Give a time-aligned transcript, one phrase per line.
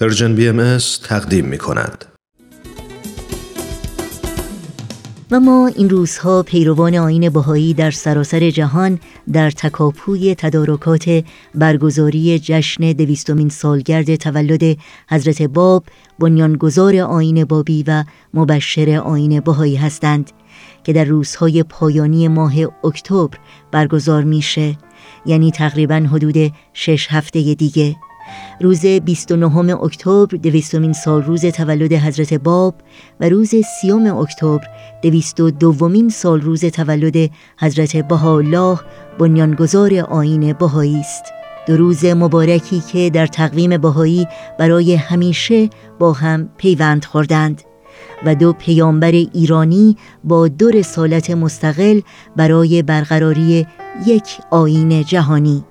[0.00, 2.04] Persian BM تقدیم می کند.
[5.30, 8.98] و ما این روزها پیروان آیین بهایی در سراسر جهان
[9.32, 11.24] در تکاپوی تدارکات
[11.54, 15.84] برگزاری جشن دویستمین سالگرد تولد حضرت باب
[16.18, 18.04] بنیانگذار آیین بابی و
[18.34, 20.30] مبشر آیین بهایی هستند
[20.84, 22.54] که در روزهای پایانی ماه
[22.84, 23.38] اکتبر
[23.70, 24.76] برگزار میشه
[25.26, 27.96] یعنی تقریبا حدود شش هفته دیگه
[28.60, 32.74] روز 29 اکتبر دویستمین سال روز تولد حضرت باب
[33.20, 34.66] و روز سیوم اکتبر
[35.02, 38.78] دویست و دومین سال روز تولد حضرت بهاءالله
[39.18, 41.24] بنیانگذار آین بهایی است.
[41.66, 44.26] دو روز مبارکی که در تقویم بهایی
[44.58, 47.62] برای همیشه با هم پیوند خوردند
[48.26, 52.00] و دو پیامبر ایرانی با دو رسالت مستقل
[52.36, 53.66] برای برقراری
[54.06, 55.64] یک آین جهانی.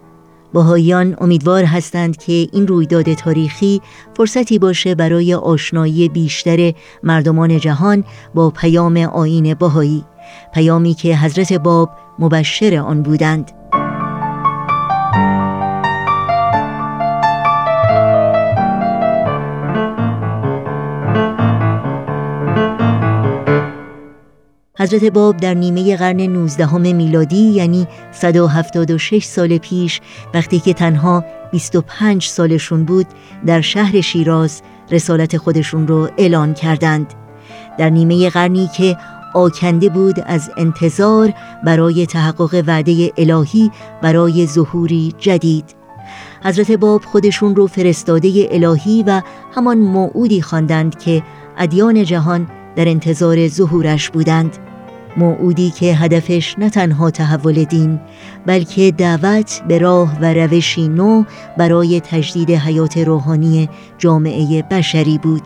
[0.58, 3.82] باهایان امیدوار هستند که این رویداد تاریخی
[4.14, 10.06] فرصتی باشه برای آشنایی بیشتر مردمان جهان با پیام آین باهایی
[10.54, 13.52] پیامی که حضرت باب مبشر آن بودند.
[24.80, 30.02] حضرت باب در نیمه قرن 19 میلادی یعنی 176 سال پیش
[30.34, 33.06] وقتی که تنها 25 سالشون بود
[33.46, 34.62] در شهر شیراز
[34.92, 37.14] رسالت خودشون رو اعلان کردند.
[37.78, 38.98] در نیمه قرنی که
[39.34, 41.34] آکنده بود از انتظار
[41.66, 45.76] برای تحقق وعده الهی برای ظهوری جدید.
[46.44, 49.22] حضرت باب خودشون رو فرستاده الهی و
[49.56, 51.24] همان موعودی خواندند که
[51.58, 52.48] ادیان جهان
[52.78, 54.58] در انتظار ظهورش بودند.
[55.18, 58.00] موعودی که هدفش نه تنها تحول دین
[58.46, 61.24] بلکه دعوت به راه و روشی نو
[61.58, 65.42] برای تجدید حیات روحانی جامعه بشری بود.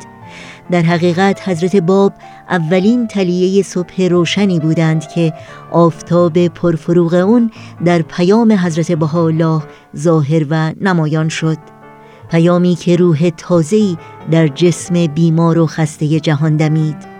[0.72, 2.14] در حقیقت حضرت باب
[2.50, 5.34] اولین تلیه صبح روشنی بودند که
[5.72, 7.52] آفتاب پرفروغ اون
[7.86, 9.62] در پیام حضرت بهاءالله
[9.98, 11.58] ظاهر و نمایان شد.
[12.32, 13.98] پیامی که روح تازه‌ای
[14.32, 17.11] در جسم بیمار و خسته جهان دمید.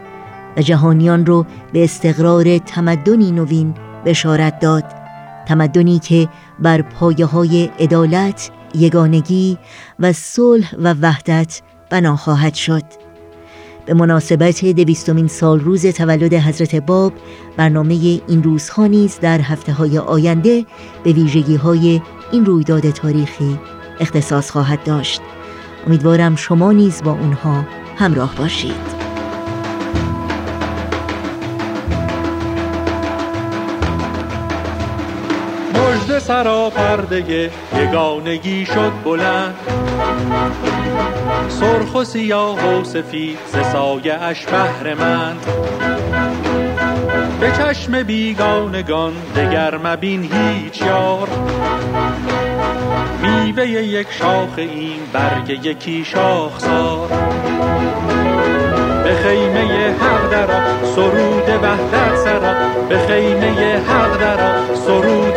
[0.58, 3.74] و جهانیان رو به استقرار تمدنی نوین
[4.06, 4.84] بشارت داد.
[5.48, 6.30] تمدنی که
[6.60, 9.58] بر پایه های عدالت، یگانگی
[10.00, 12.84] و صلح و وحدت بنا خواهد شد.
[13.86, 17.14] به مناسبت دویستمین سال روز تولد حضرت باب
[17.58, 17.94] برنامه
[18.28, 20.66] این روزها نیز در هفته های آینده
[21.04, 22.02] به ویژگی های
[22.32, 23.60] این رویداد تاریخی
[24.00, 25.22] اختصاص خواهد داشت.
[25.88, 27.66] امیدوارم شما نیز با اونها
[27.98, 29.01] همراه باشید.
[36.22, 39.56] مجد سرا پرده یگانگی شد بلند.
[41.50, 44.46] سرخ و سیاه و سفید ز سایه اش
[45.00, 45.36] من.
[47.40, 51.28] به چشم بیگانگان دگر مبین هیچ یار.
[53.22, 57.08] میوه یک شاخ این برگ یکی شاخسار.
[59.04, 60.62] به خیمه حق درا
[60.96, 62.54] سرود وحدت سرا.
[62.90, 65.31] به خیمه حق درا سرود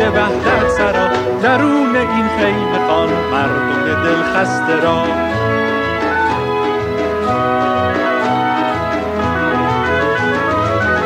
[1.45, 5.03] درون این خیمه خان مردم دل خسته را.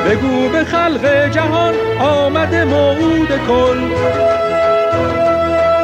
[0.07, 3.81] بگو به خلق جهان آمده موعود کل.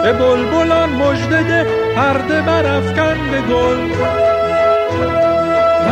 [0.02, 1.66] به بلبلان مجدده
[1.96, 3.78] پرده برافکن به گل.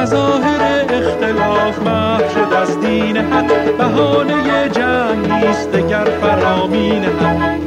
[0.01, 7.63] مظاهر اختلاف محو شد از دین حق بهانه جنگ نیست دگر فرامین حق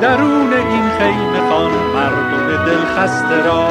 [0.00, 3.68] درون این خیمه خان مردم دل خسته را.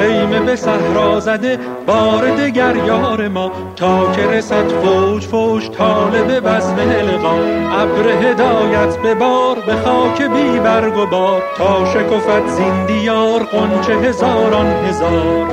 [0.00, 3.50] خیمه به صحرا زده بار دگر یار ما.
[3.76, 7.36] تا که رسد فوج فوج طالب بزم القا.
[7.82, 11.42] ابر هدایت به بار به خاک بی برگ و بار.
[11.58, 15.46] تا شکفت زین دیار قنچه هزاران هزار.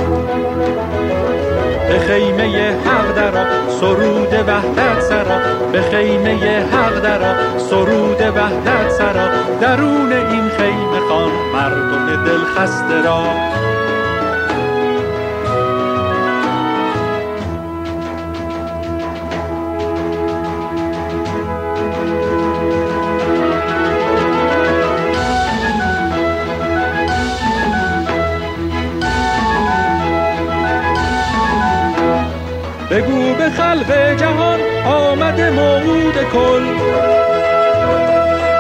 [1.89, 5.39] به خیمه حق درا سرود وحدت سرا.
[5.71, 9.27] به خیمه حق درا سرود وحدت سرا.
[9.61, 13.23] درون این خیمه خان مردم دل خسته را.
[33.69, 36.65] خلق جهان آمده موعود کل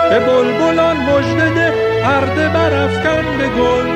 [0.09, 1.73] به بلبلان مژده ده
[2.03, 3.89] پرده برافکن به گل.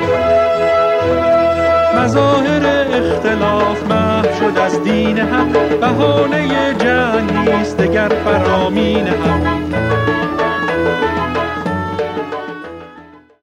[1.98, 8.08] مظاهر اختلاف محو شد از دین حق بهانه جنگ نیست دگر